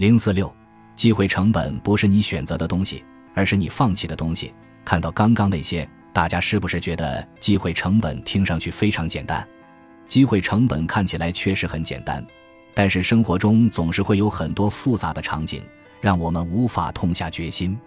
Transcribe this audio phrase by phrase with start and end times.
[0.00, 0.50] 零四六，
[0.94, 3.04] 机会成本不是你选择的东西，
[3.34, 4.50] 而是你放弃的东西。
[4.82, 9.46] 看到刚刚那些，大家是不是觉得机会成本听上去非常简单？
[10.06, 12.26] 机会成本看起来确实很简单，
[12.72, 15.62] 但是生活中总是会有很多复杂的场景，
[16.00, 17.78] 让我们无法痛下决心。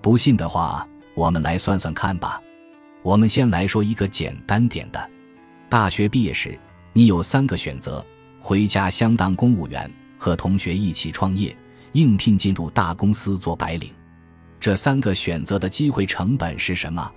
[0.00, 2.40] 不信的话，我们来算算看吧。
[3.02, 5.10] 我们先来说一个简单点的：
[5.68, 6.58] 大学毕业时，
[6.94, 8.02] 你有三个选择：
[8.40, 11.56] 回家乡当公务员，和同学一起创业，
[11.92, 13.90] 应聘进入大公司做白领。
[14.60, 17.10] 这三个选择的机会成本是什么？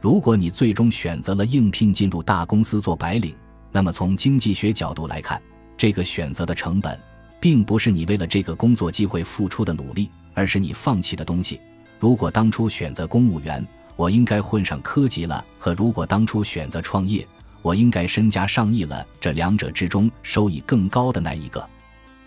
[0.00, 3.34] 如果你最终选择了应聘进入大公司做白领，
[3.72, 5.42] 那么从经济学角度来看，
[5.76, 6.96] 这个选择的成本，
[7.40, 11.60] 并不是你为了这个工作机会付出的努力，而是你放弃的东西。
[11.98, 17.26] 如果当初选择公务员，我应该混上科级了；和如果当初选择创业，
[17.62, 19.04] 我应该身家上亿了。
[19.20, 21.68] 这两者之中，收益更高的那一个。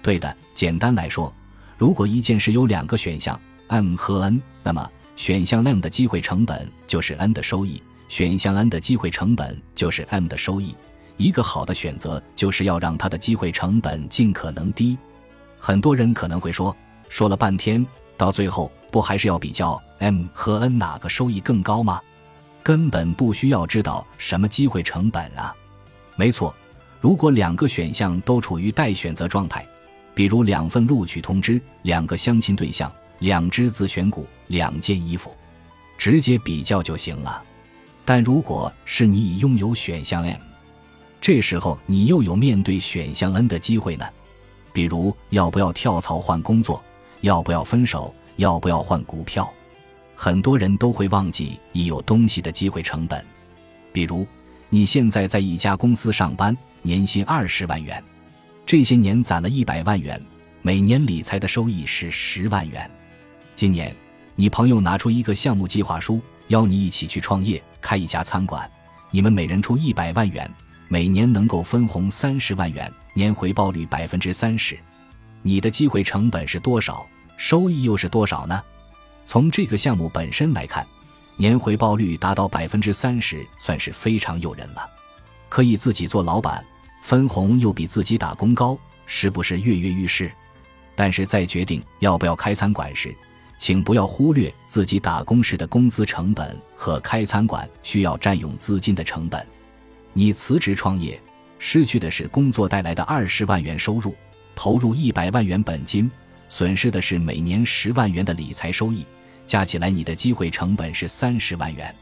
[0.02, 1.34] 对的，简单来说，
[1.78, 3.40] 如果一件事有两个选项。
[3.72, 10.76] M 和 N，那么选项 M 的机会成本就是 N 的收益，选项 N 的机会成本就是 M 的收益。
[11.18, 14.98] 一个好的选择就是要让它的机会成本尽可能低。
[15.60, 16.76] 很多人可能会说，
[17.10, 17.86] 说了半天，
[18.18, 22.02] 到最后不还是要比较 M 和 N 哪个收益更高吗？
[22.64, 25.56] 根本不需要知道什么机会成本啊。
[26.16, 26.56] 没错，
[27.00, 29.64] 如果两个选项都处于待选择状态，
[30.14, 32.92] 比如两份录取通知，两个相亲对象。
[33.20, 35.36] 两只自选股，两件衣服，
[35.98, 37.44] 直接比较就行了。
[38.06, 40.40] 但如果是你已拥有选项 M，
[41.20, 44.06] 这时候你又有面对选项 N 的机会呢？
[44.72, 46.82] 比如要不要跳槽换工作，
[47.20, 49.52] 要不要分手，要不要换股票？
[50.16, 53.22] 很多人都会忘记已有东西的机会成本。
[53.92, 54.26] 比如
[54.70, 58.02] 你现在在一家公司上班，年薪二十万元，
[58.70, 60.24] 这些年攒了一百万元，
[60.62, 62.88] 每年理财的收益是十万元。
[63.56, 63.96] 今年，
[64.36, 68.70] 你朋友拿出一个项目计划书，邀你一起去创业，开一家餐馆。
[69.10, 70.48] 你们每人出一百万元，
[70.88, 74.78] 每年能够分红三十万元，年回报率百分之三十。
[75.42, 77.04] 你的机会成本是多少？
[77.38, 78.62] 收益又是多少呢？
[79.26, 80.86] 从这个项目本身来看，
[81.38, 84.88] 年回报率达到百分之三十，算是非常诱人了。
[85.50, 86.64] 可以自己做老板，
[87.02, 90.32] 分红又比自己打工高，是不是跃跃欲试？
[90.96, 93.16] 但是在决定要不要开餐馆时，
[93.58, 99.46] 请不要忽略自己打工时的工资成本和开餐馆需要占用资金的成本。
[100.14, 101.20] 你辞职创业，
[101.58, 104.14] 失去的是工作带来的二十万元收入，
[104.56, 106.10] 投入一百万元本金，
[106.48, 109.06] 损失的是每年十万元的理财收益，
[109.48, 111.94] 加起来你的机会成本是三十万元。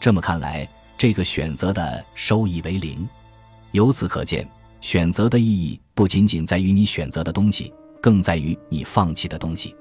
[0.00, 3.06] 这么看来，这个选择的收益为零。
[3.72, 4.48] 由此可见，
[4.80, 9.74] 选择的意义不仅仅在于你选择的东西，更在于你放弃的东西。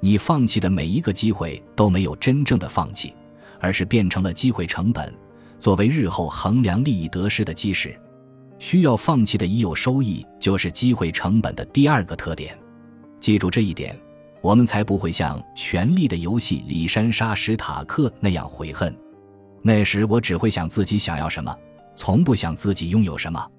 [0.00, 3.14] 你放弃的每一个机会都没有真正的放弃，
[3.60, 5.12] 而是变成了机会成本，
[5.58, 7.98] 作为日后衡量利益得失的基石。
[8.58, 12.56] 需要放弃的已有收益，就是机会成本的第二个特点。
[13.20, 13.98] 记住这一点，
[14.40, 18.94] 我们才不会像《权力的游戏》里山沙·史塔克那样悔恨。
[19.62, 21.54] 那时我只会想自己想要什么，
[21.96, 23.55] 从不想自己拥有什么。